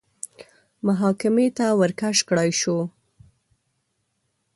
[0.87, 2.77] محاکمې ته ورکش کړای شو